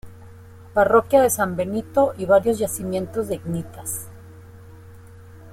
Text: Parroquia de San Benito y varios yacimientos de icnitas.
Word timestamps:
Parroquia 0.73 1.21
de 1.21 1.29
San 1.29 1.55
Benito 1.55 2.15
y 2.17 2.25
varios 2.25 2.57
yacimientos 2.57 3.27
de 3.27 3.35
icnitas. 3.35 4.07